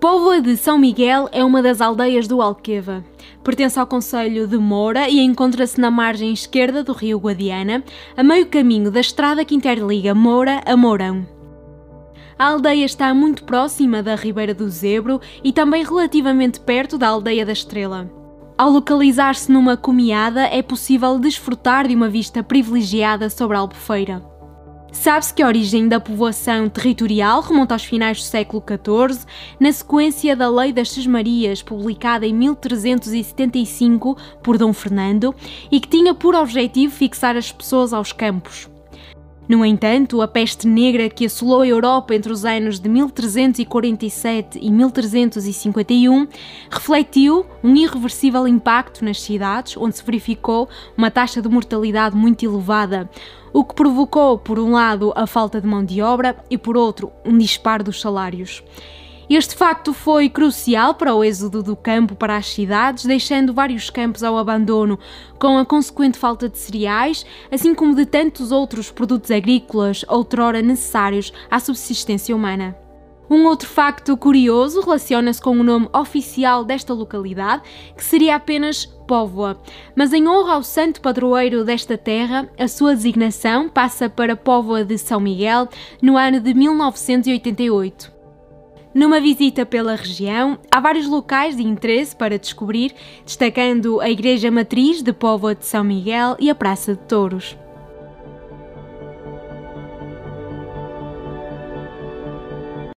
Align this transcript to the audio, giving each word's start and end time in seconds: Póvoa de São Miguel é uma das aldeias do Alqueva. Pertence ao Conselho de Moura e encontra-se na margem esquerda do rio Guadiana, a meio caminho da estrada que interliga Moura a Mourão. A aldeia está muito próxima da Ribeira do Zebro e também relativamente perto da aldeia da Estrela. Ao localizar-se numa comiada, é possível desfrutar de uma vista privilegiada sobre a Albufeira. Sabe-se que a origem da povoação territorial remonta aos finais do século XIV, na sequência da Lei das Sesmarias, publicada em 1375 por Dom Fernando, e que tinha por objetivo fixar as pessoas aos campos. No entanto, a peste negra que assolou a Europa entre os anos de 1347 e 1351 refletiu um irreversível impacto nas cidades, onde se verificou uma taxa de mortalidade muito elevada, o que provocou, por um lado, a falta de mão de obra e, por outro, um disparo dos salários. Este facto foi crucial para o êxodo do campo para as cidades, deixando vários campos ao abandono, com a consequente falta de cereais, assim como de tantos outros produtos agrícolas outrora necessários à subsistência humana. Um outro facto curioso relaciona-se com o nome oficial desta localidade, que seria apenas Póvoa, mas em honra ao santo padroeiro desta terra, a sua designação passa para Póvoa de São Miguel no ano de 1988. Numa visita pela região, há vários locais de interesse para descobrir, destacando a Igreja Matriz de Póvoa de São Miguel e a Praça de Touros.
Póvoa 0.00 0.40
de 0.40 0.56
São 0.56 0.78
Miguel 0.78 1.28
é 1.32 1.44
uma 1.44 1.60
das 1.60 1.80
aldeias 1.80 2.28
do 2.28 2.40
Alqueva. 2.40 3.04
Pertence 3.42 3.80
ao 3.80 3.86
Conselho 3.86 4.46
de 4.46 4.56
Moura 4.56 5.08
e 5.08 5.18
encontra-se 5.18 5.80
na 5.80 5.90
margem 5.90 6.32
esquerda 6.32 6.84
do 6.84 6.92
rio 6.92 7.18
Guadiana, 7.18 7.82
a 8.16 8.22
meio 8.22 8.46
caminho 8.46 8.92
da 8.92 9.00
estrada 9.00 9.44
que 9.44 9.56
interliga 9.56 10.14
Moura 10.14 10.62
a 10.64 10.76
Mourão. 10.76 11.26
A 12.38 12.46
aldeia 12.46 12.84
está 12.84 13.12
muito 13.12 13.42
próxima 13.42 14.00
da 14.00 14.14
Ribeira 14.14 14.54
do 14.54 14.70
Zebro 14.70 15.20
e 15.42 15.52
também 15.52 15.82
relativamente 15.82 16.60
perto 16.60 16.96
da 16.96 17.08
aldeia 17.08 17.44
da 17.44 17.52
Estrela. 17.52 18.08
Ao 18.56 18.70
localizar-se 18.70 19.50
numa 19.50 19.76
comiada, 19.76 20.42
é 20.42 20.62
possível 20.62 21.18
desfrutar 21.18 21.88
de 21.88 21.96
uma 21.96 22.08
vista 22.08 22.40
privilegiada 22.40 23.28
sobre 23.28 23.56
a 23.56 23.60
Albufeira. 23.60 24.37
Sabe-se 25.00 25.32
que 25.32 25.42
a 25.42 25.46
origem 25.46 25.86
da 25.86 26.00
povoação 26.00 26.68
territorial 26.68 27.40
remonta 27.40 27.72
aos 27.72 27.84
finais 27.84 28.18
do 28.18 28.24
século 28.24 28.60
XIV, 28.60 29.24
na 29.60 29.70
sequência 29.70 30.34
da 30.34 30.50
Lei 30.50 30.72
das 30.72 30.90
Sesmarias, 30.90 31.62
publicada 31.62 32.26
em 32.26 32.34
1375 32.34 34.18
por 34.42 34.58
Dom 34.58 34.72
Fernando, 34.72 35.32
e 35.70 35.78
que 35.78 35.88
tinha 35.88 36.12
por 36.14 36.34
objetivo 36.34 36.92
fixar 36.92 37.36
as 37.36 37.52
pessoas 37.52 37.92
aos 37.92 38.12
campos. 38.12 38.68
No 39.48 39.64
entanto, 39.64 40.20
a 40.20 40.28
peste 40.28 40.68
negra 40.68 41.08
que 41.08 41.24
assolou 41.24 41.62
a 41.62 41.66
Europa 41.66 42.14
entre 42.14 42.30
os 42.30 42.44
anos 42.44 42.78
de 42.78 42.86
1347 42.86 44.58
e 44.60 44.70
1351 44.70 46.28
refletiu 46.70 47.46
um 47.64 47.74
irreversível 47.74 48.46
impacto 48.46 49.02
nas 49.02 49.22
cidades, 49.22 49.74
onde 49.78 49.96
se 49.96 50.04
verificou 50.04 50.68
uma 50.94 51.10
taxa 51.10 51.40
de 51.40 51.48
mortalidade 51.48 52.14
muito 52.14 52.44
elevada, 52.44 53.08
o 53.50 53.64
que 53.64 53.74
provocou, 53.74 54.36
por 54.36 54.58
um 54.58 54.72
lado, 54.72 55.14
a 55.16 55.26
falta 55.26 55.62
de 55.62 55.66
mão 55.66 55.82
de 55.82 56.02
obra 56.02 56.36
e, 56.50 56.58
por 56.58 56.76
outro, 56.76 57.10
um 57.24 57.38
disparo 57.38 57.82
dos 57.82 58.02
salários. 58.02 58.62
Este 59.30 59.54
facto 59.54 59.92
foi 59.92 60.30
crucial 60.30 60.94
para 60.94 61.14
o 61.14 61.22
êxodo 61.22 61.62
do 61.62 61.76
campo 61.76 62.14
para 62.14 62.34
as 62.34 62.46
cidades, 62.46 63.04
deixando 63.04 63.52
vários 63.52 63.90
campos 63.90 64.24
ao 64.24 64.38
abandono, 64.38 64.98
com 65.38 65.58
a 65.58 65.66
consequente 65.66 66.16
falta 66.16 66.48
de 66.48 66.56
cereais, 66.56 67.26
assim 67.52 67.74
como 67.74 67.94
de 67.94 68.06
tantos 68.06 68.50
outros 68.50 68.90
produtos 68.90 69.30
agrícolas 69.30 70.02
outrora 70.08 70.62
necessários 70.62 71.30
à 71.50 71.60
subsistência 71.60 72.34
humana. 72.34 72.74
Um 73.28 73.44
outro 73.44 73.68
facto 73.68 74.16
curioso 74.16 74.80
relaciona-se 74.80 75.42
com 75.42 75.50
o 75.50 75.62
nome 75.62 75.90
oficial 75.92 76.64
desta 76.64 76.94
localidade, 76.94 77.62
que 77.94 78.02
seria 78.02 78.34
apenas 78.34 78.86
Póvoa, 79.06 79.60
mas 79.94 80.14
em 80.14 80.26
honra 80.26 80.54
ao 80.54 80.62
santo 80.62 81.02
padroeiro 81.02 81.64
desta 81.64 81.98
terra, 81.98 82.48
a 82.58 82.66
sua 82.66 82.94
designação 82.94 83.68
passa 83.68 84.08
para 84.08 84.34
Póvoa 84.34 84.84
de 84.84 84.96
São 84.96 85.20
Miguel 85.20 85.68
no 86.00 86.16
ano 86.16 86.40
de 86.40 86.54
1988. 86.54 88.17
Numa 88.94 89.20
visita 89.20 89.66
pela 89.66 89.94
região, 89.94 90.58
há 90.70 90.80
vários 90.80 91.06
locais 91.06 91.56
de 91.56 91.62
interesse 91.62 92.16
para 92.16 92.38
descobrir, 92.38 92.94
destacando 93.24 94.00
a 94.00 94.10
Igreja 94.10 94.50
Matriz 94.50 95.02
de 95.02 95.12
Póvoa 95.12 95.54
de 95.54 95.66
São 95.66 95.84
Miguel 95.84 96.36
e 96.40 96.48
a 96.48 96.54
Praça 96.54 96.94
de 96.94 97.00
Touros. 97.00 97.56